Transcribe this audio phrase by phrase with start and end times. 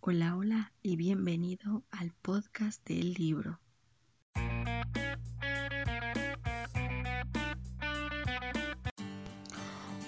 [0.00, 3.58] Hola, hola y bienvenido al podcast del libro.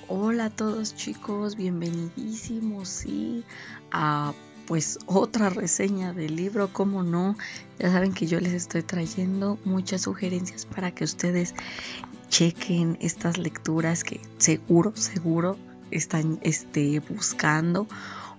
[0.07, 3.45] Hola a todos chicos, bienvenidísimos sí
[3.91, 4.33] a
[4.67, 7.37] pues otra reseña del libro, como no,
[7.81, 11.53] ya saben que yo les estoy trayendo muchas sugerencias para que ustedes
[12.29, 15.59] chequen estas lecturas que seguro, seguro
[15.91, 17.89] están este, buscando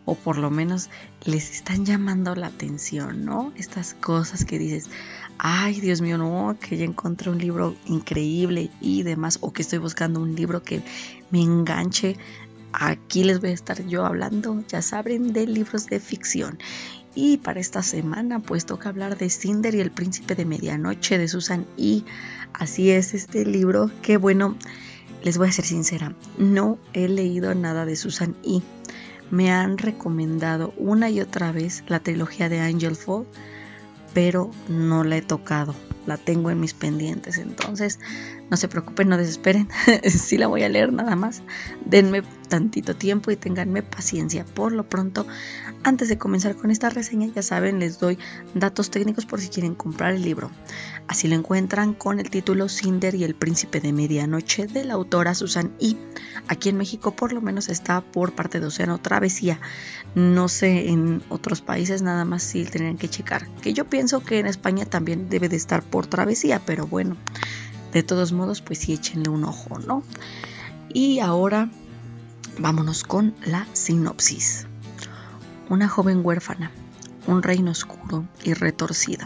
[0.05, 0.89] o por lo menos
[1.23, 3.53] les están llamando la atención, ¿no?
[3.55, 4.89] Estas cosas que dices,
[5.37, 9.79] ay Dios mío, no, que ya encontré un libro increíble y demás, o que estoy
[9.79, 10.81] buscando un libro que
[11.29, 12.17] me enganche.
[12.73, 16.57] Aquí les voy a estar yo hablando, ya saben, de libros de ficción.
[17.13, 21.27] Y para esta semana pues toca hablar de Cinder y el príncipe de medianoche de
[21.27, 22.05] Susan y
[22.53, 24.55] así es este libro que bueno,
[25.21, 28.63] les voy a ser sincera, no he leído nada de Susan y
[29.31, 33.25] me han recomendado una y otra vez la trilogía de Angel Fall,
[34.13, 35.73] pero no la he tocado.
[36.05, 37.37] La tengo en mis pendientes.
[37.37, 37.99] Entonces,
[38.51, 39.69] no se preocupen, no desesperen.
[40.03, 41.41] sí la voy a leer nada más.
[41.85, 44.43] Denme tantito tiempo y ténganme paciencia.
[44.43, 45.25] Por lo pronto,
[45.83, 48.19] antes de comenzar con esta reseña, ya saben, les doy
[48.53, 50.51] datos técnicos por si quieren comprar el libro.
[51.07, 55.33] Así lo encuentran con el título Cinder y el príncipe de medianoche de la autora
[55.33, 55.95] Susan Y.
[56.49, 59.61] Aquí en México por lo menos está por parte de Océano Travesía.
[60.13, 63.47] No sé, en otros países nada más sí tendrían que checar.
[63.61, 67.15] Que yo pienso que en España también debe de estar por Travesía, pero bueno,
[67.91, 70.03] de todos modos pues sí échenle un ojo, ¿no?
[70.93, 71.69] Y ahora
[72.59, 74.67] Vámonos con la sinopsis.
[75.69, 76.69] Una joven huérfana,
[77.25, 79.25] un reino oscuro y retorcido,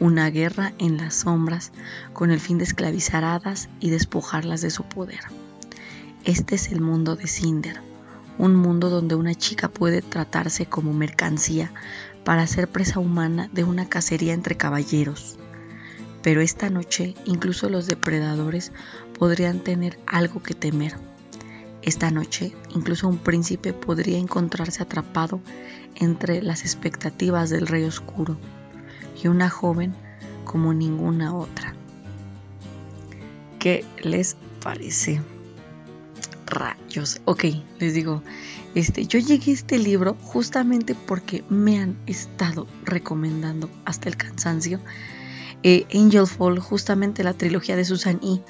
[0.00, 1.72] una guerra en las sombras
[2.14, 5.20] con el fin de esclavizar hadas y despojarlas de su poder.
[6.24, 7.80] Este es el mundo de Cinder,
[8.38, 11.70] un mundo donde una chica puede tratarse como mercancía
[12.24, 15.38] para ser presa humana de una cacería entre caballeros.
[16.22, 18.72] Pero esta noche incluso los depredadores
[19.18, 20.94] podrían tener algo que temer
[21.82, 25.40] esta noche, incluso un príncipe podría encontrarse atrapado
[25.96, 28.36] entre las expectativas del rey oscuro
[29.22, 29.92] y una joven
[30.44, 31.74] como ninguna otra.
[33.58, 35.20] ¿Qué les parece?
[36.46, 37.20] Rayos.
[37.24, 37.46] Ok,
[37.80, 38.22] les digo,
[38.74, 44.78] este, yo llegué a este libro justamente porque me han estado recomendando hasta el cansancio
[45.62, 48.40] eh, Angel Fall, justamente la trilogía de Susan E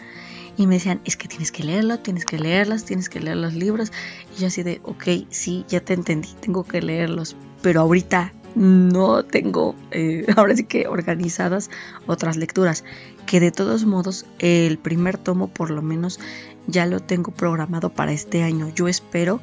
[0.56, 3.54] y me decían, es que tienes que leerlo, tienes que leerlas, tienes que leer los
[3.54, 3.90] libros.
[4.36, 9.24] Y yo así de, ok, sí, ya te entendí, tengo que leerlos, pero ahorita no
[9.24, 11.70] tengo, eh, ahora sí que organizadas
[12.06, 12.84] otras lecturas,
[13.26, 16.20] que de todos modos el primer tomo por lo menos
[16.66, 18.68] ya lo tengo programado para este año.
[18.74, 19.40] Yo espero,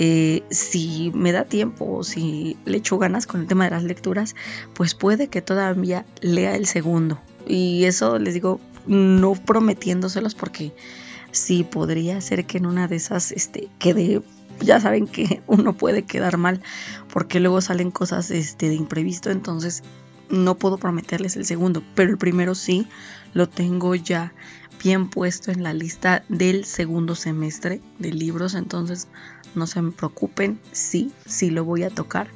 [0.00, 3.82] eh, si me da tiempo o si le echo ganas con el tema de las
[3.82, 4.36] lecturas,
[4.72, 7.18] pues puede que todavía lea el segundo.
[7.48, 10.72] Y eso les digo, no prometiéndoselos porque
[11.32, 14.22] sí podría ser que en una de esas este, quede,
[14.60, 16.62] ya saben que uno puede quedar mal
[17.12, 19.82] porque luego salen cosas este, de imprevisto, entonces
[20.30, 22.86] no puedo prometerles el segundo, pero el primero sí
[23.34, 24.32] lo tengo ya
[24.80, 29.08] bien puesto en la lista del segundo semestre de libros, entonces
[29.54, 32.28] no se me preocupen, sí, sí lo voy a tocar,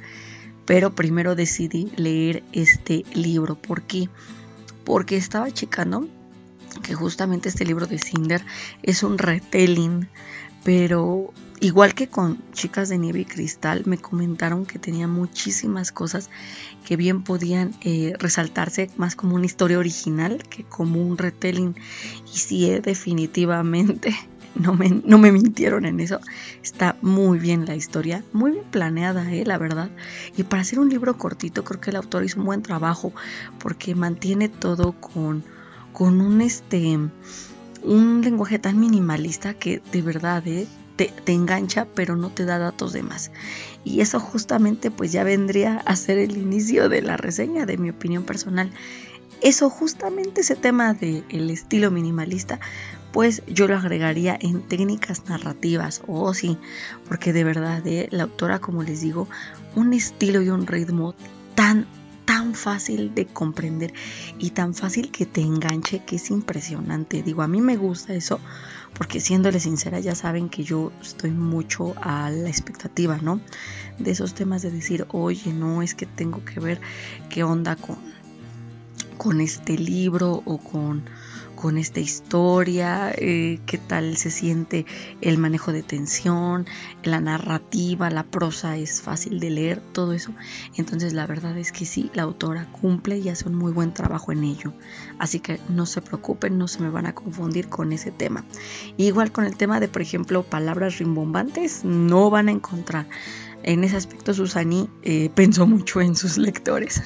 [0.65, 4.09] pero primero decidí leer este libro, ¿por qué?
[4.83, 6.07] Porque estaba checando
[6.81, 8.43] que justamente este libro de Cinder
[8.81, 10.07] es un retelling,
[10.63, 16.29] pero igual que con Chicas de Nieve y Cristal, me comentaron que tenía muchísimas cosas
[16.85, 21.75] que bien podían eh, resaltarse más como una historia original que como un retelling.
[22.33, 24.13] Y sí, eh, definitivamente.
[24.55, 26.19] No me, no me, mintieron en eso.
[26.61, 29.89] Está muy bien la historia, muy bien planeada, eh, la verdad.
[30.37, 33.13] Y para hacer un libro cortito, creo que el autor hizo un buen trabajo
[33.59, 35.43] porque mantiene todo con
[35.93, 36.97] con un este
[37.83, 40.67] un lenguaje tan minimalista que de verdad ¿eh?
[40.95, 43.31] te, te, engancha pero no te da datos de más
[43.83, 47.91] y eso justamente pues ya vendría a ser el inicio de la reseña de mi
[47.91, 48.71] opinión personal
[49.41, 52.59] eso justamente ese tema del el estilo minimalista
[53.13, 56.57] pues yo lo agregaría en técnicas narrativas o oh, sí
[57.07, 58.09] porque de verdad ¿eh?
[58.11, 59.29] la autora como les digo
[59.75, 61.15] un estilo y un ritmo
[61.55, 61.87] tan
[62.25, 63.93] tan fácil de comprender
[64.39, 67.21] y tan fácil que te enganche que es impresionante.
[67.21, 68.39] Digo, a mí me gusta eso
[68.93, 73.41] porque siéndole sincera ya saben que yo estoy mucho a la expectativa, ¿no?
[73.99, 76.79] De esos temas de decir, oye, no, es que tengo que ver
[77.29, 77.97] qué onda con,
[79.17, 81.03] con este libro o con
[81.63, 84.85] con esta historia, eh, qué tal se siente
[85.21, 86.65] el manejo de tensión,
[87.05, 90.33] la narrativa, la prosa es fácil de leer, todo eso.
[90.75, 94.33] Entonces la verdad es que sí, la autora cumple y hace un muy buen trabajo
[94.33, 94.73] en ello.
[95.19, 98.43] Así que no se preocupen, no se me van a confundir con ese tema.
[98.97, 103.05] Igual con el tema de, por ejemplo, palabras rimbombantes, no van a encontrar
[103.63, 107.01] en ese aspecto Susani eh, pensó mucho en sus lectores,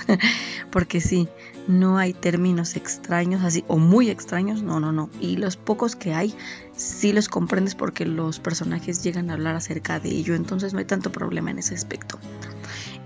[0.72, 1.30] porque sí,
[1.68, 5.10] no hay términos extraños así, o muy extraños, no, no, no.
[5.20, 6.34] Y los pocos que hay,
[6.76, 10.86] sí los comprendes porque los personajes llegan a hablar acerca de ello, entonces no hay
[10.86, 12.20] tanto problema en ese aspecto.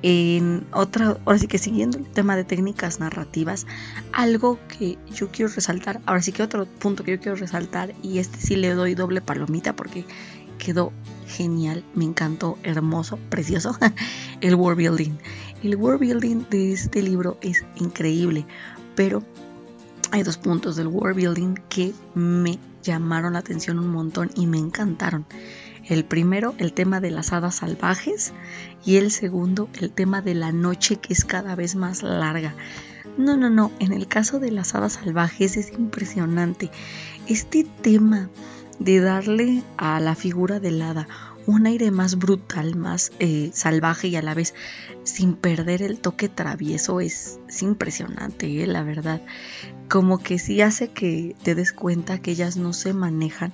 [0.04, 3.68] En otra, ahora sí que siguiendo el tema de técnicas narrativas,
[4.14, 8.20] algo que yo quiero resaltar, ahora sí que otro punto que yo quiero resaltar, y
[8.20, 10.06] este sí le doy doble palomita porque
[10.58, 10.92] quedó
[11.28, 13.78] genial, me encantó, hermoso, precioso,
[14.42, 15.18] el world building.
[15.64, 18.48] El world building de este libro es increíble,
[18.96, 19.24] pero
[20.10, 24.58] hay dos puntos del world building que me llamaron la atención un montón y me
[24.58, 25.26] encantaron.
[25.86, 28.34] El primero, el tema de las hadas salvajes
[28.84, 32.56] y el segundo, el tema de la noche que es cada vez más larga.
[33.18, 36.72] No, no, no, en el caso de las hadas salvajes es impresionante.
[37.28, 38.30] Este tema
[38.80, 41.08] de darle a la figura del hada
[41.48, 44.54] un aire más brutal, más eh, salvaje y a la vez
[45.04, 49.22] sin perder el toque travieso es, impresionante, eh, la verdad.
[49.90, 53.54] Como que sí hace que te des cuenta que ellas no se manejan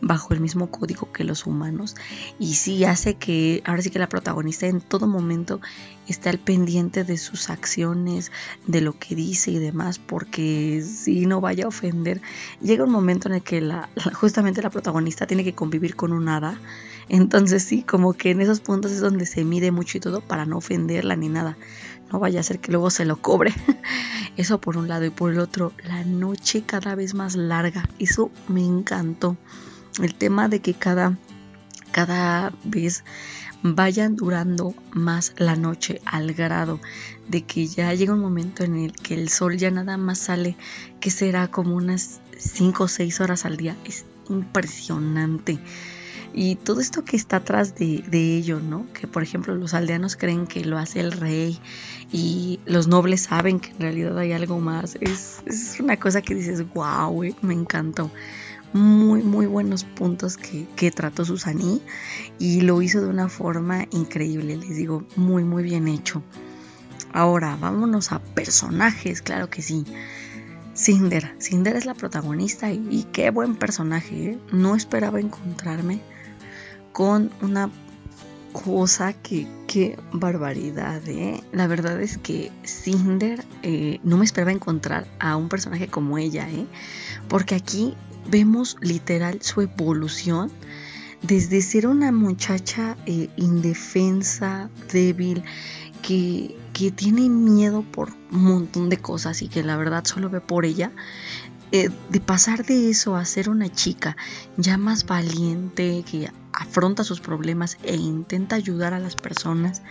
[0.00, 1.96] bajo el mismo código que los humanos
[2.38, 5.60] y sí hace que ahora sí que la protagonista en todo momento
[6.06, 8.30] esté al pendiente de sus acciones,
[8.66, 12.20] de lo que dice y demás, porque si no vaya a ofender,
[12.60, 16.28] llega un momento en el que la, justamente la protagonista tiene que convivir con un
[16.28, 16.58] hada,
[17.08, 20.44] entonces sí, como que en esos puntos es donde se mide mucho y todo para
[20.44, 21.56] no ofenderla ni nada.
[22.12, 23.54] No vaya a ser que luego se lo cobre.
[24.36, 27.88] Eso por un lado y por el otro, la noche cada vez más larga.
[27.98, 29.36] Eso me encantó
[30.00, 31.16] el tema de que cada,
[31.92, 33.04] cada vez
[33.62, 36.80] vayan durando más la noche al grado
[37.28, 40.56] de que ya llega un momento en el que el sol ya nada más sale,
[41.00, 43.76] que será como unas 5 o 6 horas al día.
[43.84, 45.58] Es impresionante.
[46.38, 48.86] Y todo esto que está atrás de, de, ello, ¿no?
[48.92, 51.58] Que por ejemplo los aldeanos creen que lo hace el rey
[52.12, 54.98] y los nobles saben que en realidad hay algo más.
[55.00, 58.10] Es, es una cosa que dices, wow, me encantó
[58.74, 61.80] muy, muy buenos puntos que, que trató Susani
[62.38, 66.22] y lo hizo de una forma increíble, les digo, muy, muy bien hecho.
[67.14, 69.84] Ahora, vámonos a personajes, claro que sí.
[70.74, 74.32] Cinder, Cinder es la protagonista y, qué buen personaje.
[74.32, 74.38] ¿eh?
[74.52, 76.00] No esperaba encontrarme
[76.96, 77.70] con una
[78.54, 81.44] cosa que, qué barbaridad, ¿eh?
[81.52, 86.48] La verdad es que Cinder eh, no me esperaba encontrar a un personaje como ella,
[86.48, 86.64] ¿eh?
[87.28, 87.94] Porque aquí
[88.30, 90.50] vemos literal su evolución
[91.20, 95.44] desde ser una muchacha eh, indefensa, débil,
[96.00, 100.40] que, que, tiene miedo por un montón de cosas y que la verdad solo ve
[100.40, 100.92] por ella,
[101.72, 104.16] eh, de pasar de eso a ser una chica
[104.56, 109.82] ya más valiente, que afronta sus problemas e intenta ayudar a las personas,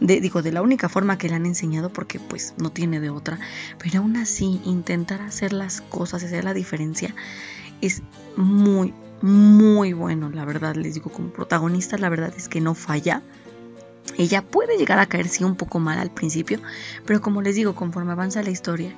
[0.00, 3.10] de, digo, de la única forma que le han enseñado, porque pues no tiene de
[3.10, 3.40] otra,
[3.78, 7.14] pero aún así intentar hacer las cosas, hacer la diferencia,
[7.80, 8.02] es
[8.36, 13.22] muy, muy bueno, la verdad, les digo, como protagonista, la verdad es que no falla.
[14.18, 16.60] Ella puede llegar a caer sí un poco mal al principio,
[17.06, 18.94] pero como les digo, conforme avanza la historia,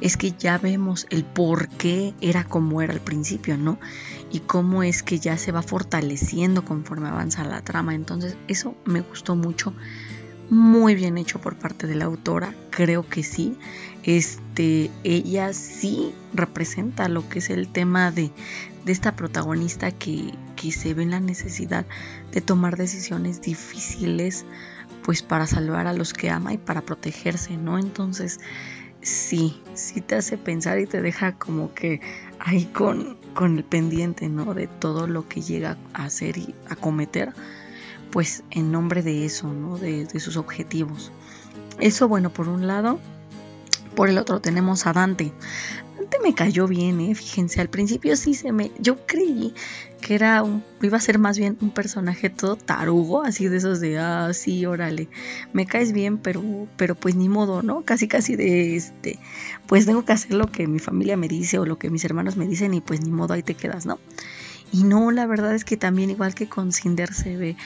[0.00, 3.78] es que ya vemos el por qué era como era al principio, ¿no?
[4.30, 7.94] Y cómo es que ya se va fortaleciendo conforme avanza la trama.
[7.94, 9.72] Entonces, eso me gustó mucho
[10.50, 13.56] muy bien hecho por parte de la autora, creo que sí.
[14.02, 18.30] Este, ella sí representa lo que es el tema de,
[18.84, 21.86] de esta protagonista que, que, se ve en la necesidad
[22.32, 24.44] de tomar decisiones difíciles,
[25.02, 27.78] pues para salvar a los que ama y para protegerse, ¿no?
[27.78, 28.40] Entonces,
[29.00, 32.00] sí, sí te hace pensar y te deja como que
[32.38, 34.54] ahí con, con el pendiente, ¿no?
[34.54, 37.32] De todo lo que llega a hacer y a cometer
[38.10, 39.78] pues en nombre de eso, ¿no?
[39.78, 41.12] De, sus objetivos.
[41.78, 42.98] Eso, bueno, por un lado.
[43.94, 44.92] Por el otro tenemos a.
[44.92, 45.32] Dante
[46.28, 47.14] me cayó bien, ¿eh?
[47.14, 48.70] Fíjense, al principio sí se me...
[48.78, 49.54] Yo creí
[50.02, 50.62] que era un...
[50.82, 54.66] iba a ser más bien un personaje todo tarugo, así de esos de, ah, sí,
[54.66, 55.08] órale,
[55.54, 57.82] me caes bien, pero, pero pues ni modo, ¿no?
[57.82, 59.18] Casi, casi de este,
[59.66, 62.36] pues tengo que hacer lo que mi familia me dice o lo que mis hermanos
[62.36, 63.98] me dicen y pues ni modo, ahí te quedas, ¿no?
[64.70, 67.56] Y no, la verdad es que también igual que con Cinder se ve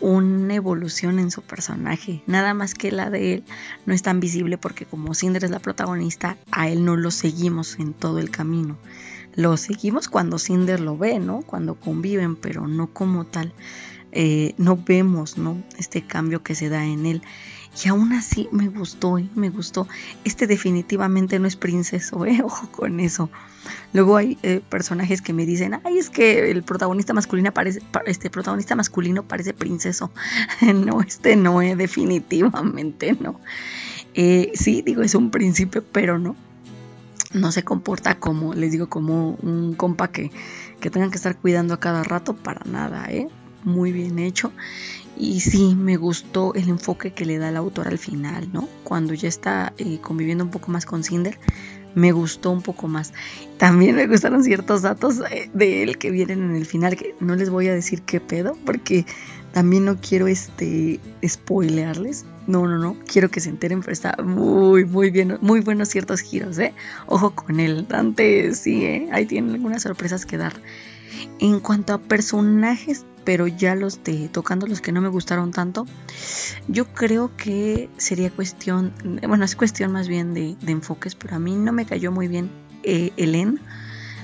[0.00, 3.44] una evolución en su personaje, nada más que la de él
[3.86, 7.78] no es tan visible porque como Cinder es la protagonista, a él no lo seguimos
[7.78, 8.76] en todo el camino.
[9.34, 11.42] lo seguimos cuando Cinder lo ve, ¿no?
[11.42, 13.52] Cuando conviven, pero no como tal.
[14.12, 15.62] Eh, no vemos, ¿no?
[15.76, 17.22] Este cambio que se da en él.
[17.84, 19.28] Y aún así me gustó, ¿eh?
[19.34, 19.86] me gustó.
[20.24, 22.40] Este definitivamente no es princeso, ¿eh?
[22.44, 23.30] Ojo con eso.
[23.92, 28.30] Luego hay eh, personajes que me dicen, ay, es que el protagonista masculino parece, este
[28.30, 30.10] protagonista masculino parece princeso.
[30.74, 31.76] no, este no, ¿eh?
[31.76, 33.40] definitivamente no.
[34.14, 36.36] Eh, sí, digo, es un príncipe, pero no.
[37.32, 40.30] No se comporta como, les digo, como un compa que,
[40.80, 43.28] que tengan que estar cuidando a cada rato para nada, ¿eh?
[43.66, 44.52] Muy bien hecho.
[45.18, 48.68] Y sí, me gustó el enfoque que le da el autor al final, ¿no?
[48.84, 51.36] Cuando ya está eh, conviviendo un poco más con Cinder,
[51.96, 53.12] me gustó un poco más.
[53.58, 57.34] También me gustaron ciertos datos eh, de él que vienen en el final, que no
[57.34, 59.04] les voy a decir qué pedo, porque
[59.52, 62.24] también no quiero este spoilearles.
[62.46, 66.20] No, no, no, quiero que se enteren, pero está muy, muy bien, muy buenos ciertos
[66.20, 66.72] giros, ¿eh?
[67.06, 69.08] Ojo con él, Dante, sí, ¿eh?
[69.10, 70.52] Ahí tienen algunas sorpresas que dar.
[71.38, 75.86] En cuanto a personajes, pero ya los de tocando los que no me gustaron tanto,
[76.68, 78.92] yo creo que sería cuestión,
[79.26, 82.50] bueno, es cuestión más bien de, enfoques, pero a mí no me cayó muy bien
[82.84, 83.60] eh, Ellen,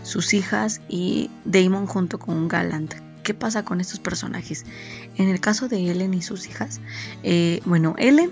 [0.03, 2.95] sus hijas y Damon junto con Galant.
[3.23, 4.65] ¿Qué pasa con estos personajes?
[5.17, 6.81] En el caso de Ellen y sus hijas,
[7.23, 8.31] eh, bueno, Ellen,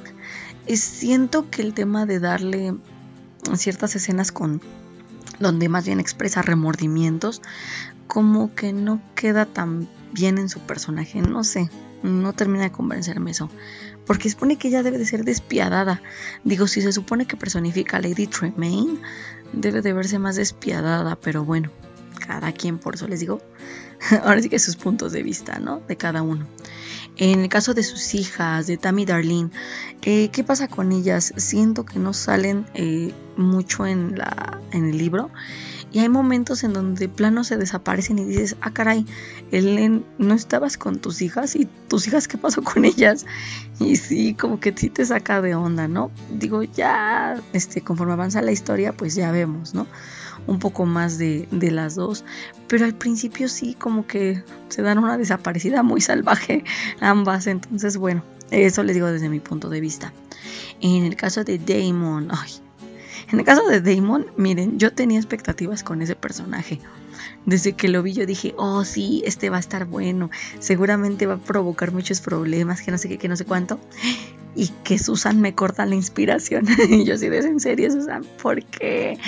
[0.66, 2.74] eh, siento que el tema de darle
[3.56, 4.60] ciertas escenas con
[5.40, 7.42] donde más bien expresa remordimientos,
[8.10, 11.70] como que no queda tan bien en su personaje, no sé,
[12.02, 13.48] no termina de convencerme eso,
[14.04, 16.02] porque supone que ella debe de ser despiadada.
[16.42, 18.98] Digo, si se supone que personifica a Lady Tremaine,
[19.52, 21.70] debe de verse más despiadada, pero bueno,
[22.26, 23.40] cada quien, por eso les digo,
[24.24, 25.78] ahora sí que sus puntos de vista, ¿no?
[25.78, 26.48] De cada uno.
[27.16, 29.50] En el caso de sus hijas, de Tammy Darlene,
[30.02, 31.32] eh, ¿qué pasa con ellas?
[31.36, 35.30] Siento que no salen eh, mucho en, la, en el libro
[35.92, 39.04] y hay momentos en donde de plano se desaparecen y dices, ah, caray,
[39.50, 41.56] Ellen, ¿no estabas con tus hijas?
[41.56, 43.26] ¿Y tus hijas qué pasó con ellas?
[43.80, 46.10] Y sí, como que sí te saca de onda, ¿no?
[46.30, 49.86] Digo, ya, este, conforme avanza la historia, pues ya vemos, ¿no?
[50.46, 52.24] Un poco más de, de las dos.
[52.68, 56.64] Pero al principio sí, como que se dan una desaparecida muy salvaje
[57.00, 57.48] ambas.
[57.48, 60.12] Entonces, bueno, eso les digo desde mi punto de vista.
[60.80, 62.52] En el caso de Damon, ay,
[63.32, 66.80] en el caso de Damon, miren, yo tenía expectativas con ese personaje.
[67.46, 71.34] Desde que lo vi yo dije, oh sí, este va a estar bueno, seguramente va
[71.34, 73.80] a provocar muchos problemas, que no sé qué, que no sé cuánto.
[74.54, 76.66] Y que Susan me corta la inspiración.
[76.90, 78.24] y yo sí, ¿de en serio, Susan?
[78.42, 79.18] ¿Por qué?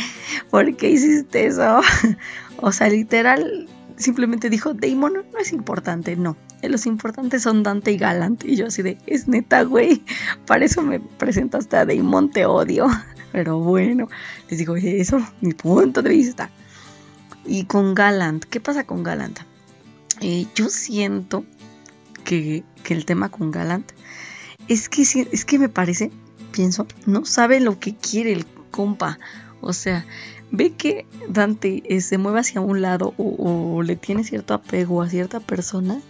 [0.50, 1.80] ¿Por qué hiciste eso?
[2.59, 6.37] o sea, literal, simplemente dijo, Damon no es importante, no.
[6.62, 8.44] Los importantes son Dante y Galant.
[8.44, 10.02] Y yo así de, es neta, güey.
[10.47, 12.88] Para eso me presentaste a Damon, te odio.
[13.32, 14.08] Pero bueno,
[14.48, 16.50] les digo eso, mi punto de vista.
[17.44, 19.40] Y con Galant, ¿qué pasa con Galant?
[20.20, 21.44] Eh, yo siento
[22.24, 23.90] que, el tema con Galant
[24.68, 26.10] es que, es que me parece,
[26.52, 29.18] pienso, no sabe lo que quiere el compa.
[29.62, 30.04] O sea,
[30.50, 35.08] ve que Dante eh, se mueve hacia un lado o, le tiene cierto apego a
[35.08, 36.00] cierta persona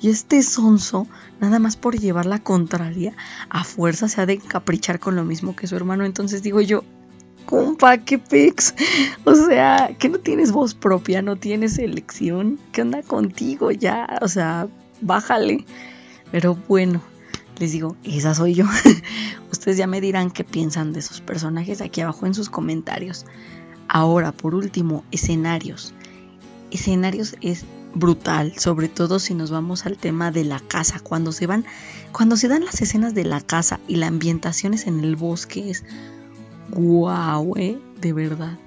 [0.00, 1.06] y este sonso,
[1.40, 3.14] nada más por llevar la contraria,
[3.48, 6.04] a fuerza se ha de encaprichar con lo mismo que su hermano.
[6.04, 6.84] Entonces digo yo,
[7.46, 8.74] compa, qué pex.
[9.24, 12.58] O sea, que no tienes voz propia, no tienes elección.
[12.72, 14.18] ¿Qué onda contigo ya?
[14.22, 14.68] O sea,
[15.00, 15.66] bájale.
[16.30, 17.02] Pero bueno,
[17.58, 18.64] les digo, esa soy yo.
[19.52, 23.26] Ustedes ya me dirán qué piensan de esos personajes aquí abajo en sus comentarios.
[23.88, 25.94] Ahora, por último, escenarios.
[26.70, 27.64] Escenarios es
[27.94, 31.64] brutal, sobre todo si nos vamos al tema de la casa, cuando se van,
[32.12, 35.70] cuando se dan las escenas de la casa y la ambientación es en el bosque,
[35.70, 35.84] es
[36.70, 38.58] guau, eh, de verdad.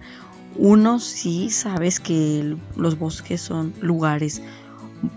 [0.55, 4.41] Uno sí sabes que los bosques son lugares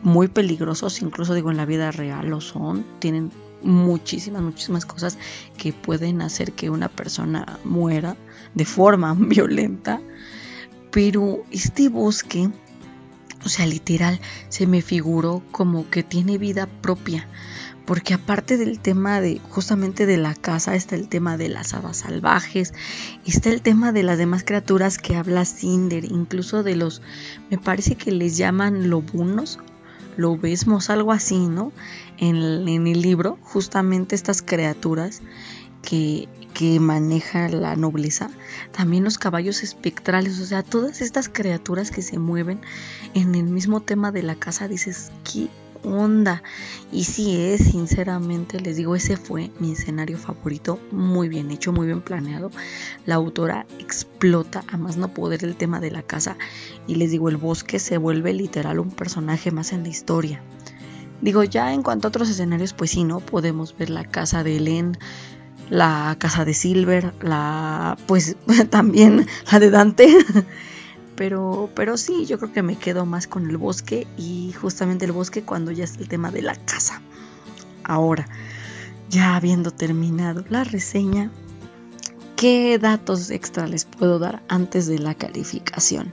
[0.02, 3.30] muy peligrosos, incluso digo en la vida real lo son, tienen
[3.62, 5.18] muchísimas, muchísimas cosas
[5.56, 8.16] que pueden hacer que una persona muera
[8.54, 10.00] de forma violenta,
[10.90, 12.50] pero este bosque
[13.44, 17.28] o sea, literal, se me figuró como que tiene vida propia.
[17.84, 21.98] Porque aparte del tema de justamente de la casa, está el tema de las hadas
[21.98, 22.72] salvajes,
[23.26, 27.02] está el tema de las demás criaturas que habla Cinder, incluso de los,
[27.50, 29.58] me parece que les llaman lobunos,
[30.16, 31.72] lobesmos, algo así, ¿no?
[32.16, 35.20] En el libro, justamente estas criaturas
[35.82, 38.30] que, que maneja la nobleza,
[38.72, 42.60] también los caballos espectrales, o sea, todas estas criaturas que se mueven
[43.12, 45.48] en el mismo tema de la casa, dices, qué
[45.84, 46.42] onda.
[46.92, 51.86] Y sí, es sinceramente, les digo, ese fue mi escenario favorito, muy bien hecho, muy
[51.86, 52.50] bien planeado.
[53.04, 56.36] La autora explota a más no poder el tema de la casa
[56.86, 60.40] y les digo, el bosque se vuelve literal un personaje más en la historia.
[61.20, 63.20] Digo, ya en cuanto a otros escenarios, pues sí, ¿no?
[63.20, 64.98] Podemos ver la casa de Helen,
[65.70, 68.36] la casa de Silver, la pues
[68.70, 70.08] también la de Dante.
[71.16, 75.12] Pero, pero sí, yo creo que me quedo más con el bosque y justamente el
[75.12, 77.02] bosque cuando ya es el tema de la casa.
[77.84, 78.26] Ahora,
[79.10, 81.30] ya habiendo terminado la reseña,
[82.34, 86.12] ¿qué datos extra les puedo dar antes de la calificación?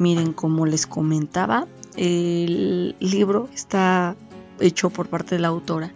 [0.00, 4.16] Miren, como les comentaba, el libro está
[4.58, 5.92] hecho por parte de la autora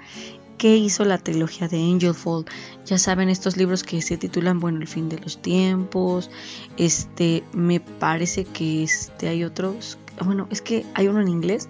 [0.58, 2.44] que hizo la trilogía de Angel Fall.
[2.84, 6.30] Ya saben, estos libros que se titulan, bueno, El fin de los tiempos.
[6.76, 9.98] Este, me parece que este, hay otros.
[10.24, 11.68] Bueno, es que hay uno en inglés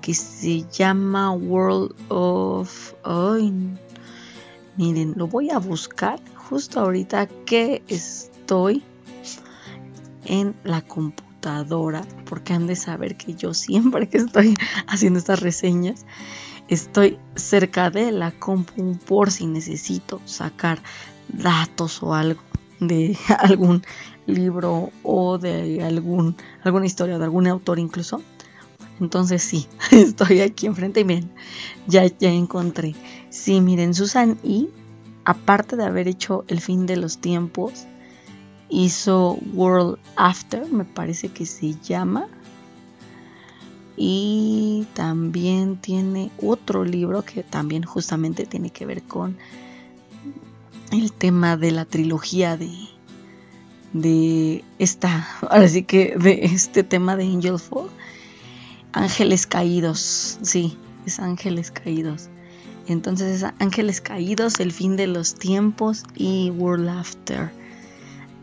[0.00, 2.94] que se llama World of.
[4.76, 8.82] miren, lo voy a buscar justo ahorita que estoy
[10.24, 11.25] en la computadora,
[12.28, 14.54] porque han de saber que yo siempre que estoy
[14.88, 16.04] haciendo estas reseñas
[16.68, 20.82] estoy cerca de la compu por si necesito sacar
[21.28, 22.40] datos o algo
[22.80, 23.82] de algún
[24.26, 28.22] libro o de algún, alguna historia de algún autor incluso.
[28.98, 31.30] Entonces sí, estoy aquí enfrente y miren,
[31.86, 32.94] ya, ya encontré.
[33.30, 34.68] Sí, miren, Susan y
[35.24, 37.86] aparte de haber hecho El fin de los tiempos,
[38.68, 42.28] hizo World After, me parece que se llama.
[43.96, 49.38] Y también tiene otro libro que también justamente tiene que ver con
[50.92, 52.70] el tema de la trilogía de
[53.92, 57.88] de esta ahora sí que de este tema de Angel Fall.
[58.92, 62.28] Ángeles Caídos sí es Ángeles Caídos.
[62.86, 67.50] Entonces es Ángeles Caídos el fin de los tiempos y World After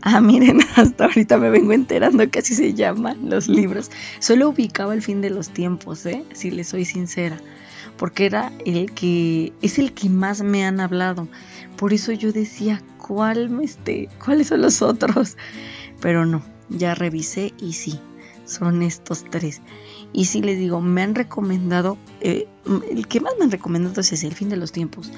[0.06, 3.90] Ah, miren, hasta ahorita me vengo enterando que así se llaman los libros.
[4.18, 6.22] Solo ubicaba el fin de los tiempos, ¿eh?
[6.34, 7.40] Si les soy sincera.
[7.96, 11.26] Porque era el que es el que más me han hablado.
[11.78, 14.10] Por eso yo decía, ¿cuál me esté?
[14.22, 15.38] ¿Cuáles son los otros?
[16.02, 17.98] Pero no, ya revisé y sí,
[18.44, 19.62] son estos tres.
[20.12, 22.46] Y sí les digo, me han recomendado, eh,
[22.90, 25.10] el que más me han recomendado es el fin de los tiempos.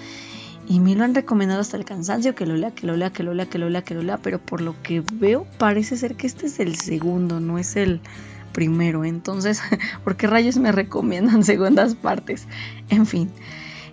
[0.69, 3.23] Y me lo han recomendado hasta el cansancio, que lo lea, que lo lea, que
[3.23, 6.17] lo lea, que lo lea, que lo lea, pero por lo que veo parece ser
[6.17, 8.01] que este es el segundo, no es el
[8.53, 9.05] primero.
[9.05, 9.61] Entonces,
[10.05, 12.49] ¿por qué rayos me recomiendan segundas partes?
[12.89, 13.31] En fin,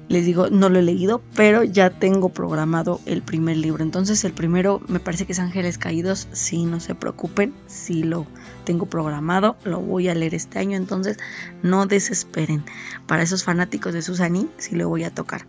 [0.10, 3.84] les digo, no lo he leído, pero ya tengo programado el primer libro.
[3.84, 6.28] Entonces el primero me parece que es Ángeles Caídos.
[6.32, 8.26] Sí, no se preocupen, sí lo
[8.64, 10.78] tengo programado, lo voy a leer este año.
[10.78, 11.18] Entonces
[11.62, 12.64] no desesperen.
[13.08, 15.46] Para esos fanáticos de Susani, sí lo voy a tocar.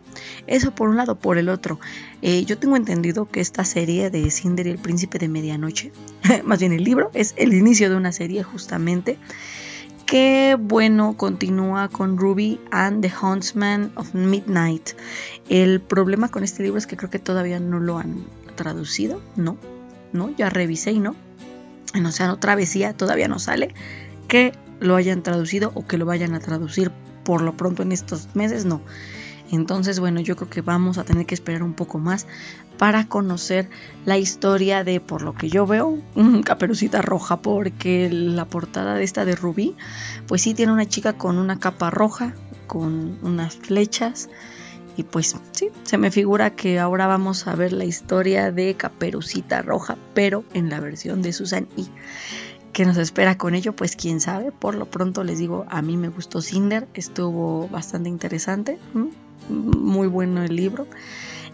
[0.46, 1.80] Eso por un lado, por el otro.
[2.22, 5.92] Eh, yo tengo entendido que esta serie de Cinder y el Príncipe de Medianoche,
[6.44, 9.18] más bien el libro, es el inicio de una serie justamente
[10.06, 14.90] que bueno, continúa con Ruby and the Huntsman of Midnight.
[15.48, 18.24] El problema con este libro es que creo que todavía no lo han
[18.54, 19.56] traducido, no,
[20.12, 21.16] no, ya revisé y no.
[21.94, 23.74] En Océano Travesía todavía no sale.
[24.28, 26.90] Que lo hayan traducido o que lo vayan a traducir
[27.24, 28.82] por lo pronto en estos meses, no.
[29.50, 32.26] Entonces, bueno, yo creo que vamos a tener que esperar un poco más
[32.78, 33.68] para conocer
[34.04, 35.98] la historia de, por lo que yo veo,
[36.44, 39.76] Caperucita Roja, porque la portada de esta de Rubí,
[40.26, 42.34] pues sí tiene una chica con una capa roja,
[42.66, 44.28] con unas flechas.
[44.96, 49.62] Y pues sí, se me figura que ahora vamos a ver la historia de Caperucita
[49.62, 51.88] Roja, pero en la versión de Susan y
[52.72, 54.52] que nos espera con ello, pues quién sabe.
[54.52, 58.78] Por lo pronto les digo, a mí me gustó Cinder, estuvo bastante interesante
[59.48, 60.86] muy bueno el libro.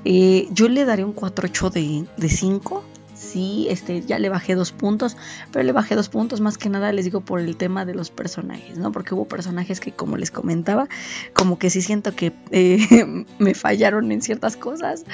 [0.04, 2.84] Eh, yo le daré un 4.8 de, de 5.
[3.30, 5.16] Sí, este, ya le bajé dos puntos,
[5.52, 8.10] pero le bajé dos puntos más que nada, les digo, por el tema de los
[8.10, 8.90] personajes, ¿no?
[8.90, 10.88] Porque hubo personajes que, como les comentaba,
[11.32, 15.04] como que sí siento que eh, me fallaron en ciertas cosas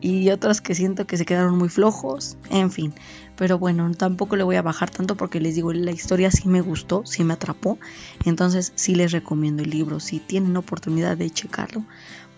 [0.00, 2.94] y otros que siento que se quedaron muy flojos, en fin.
[3.34, 6.60] Pero bueno, tampoco le voy a bajar tanto porque les digo, la historia sí me
[6.60, 7.78] gustó, sí me atrapó,
[8.24, 11.84] entonces sí les recomiendo el libro, si tienen oportunidad de checarlo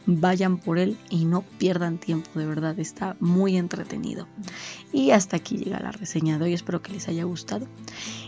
[0.07, 4.27] vayan por él y no pierdan tiempo, de verdad, está muy entretenido.
[4.93, 7.67] Y hasta aquí llega la reseña de hoy, espero que les haya gustado.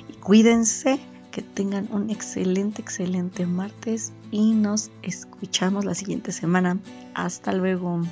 [0.08, 6.78] Y cuídense, que tengan un excelente, excelente martes y nos escuchamos la siguiente semana.
[7.14, 8.02] Hasta luego.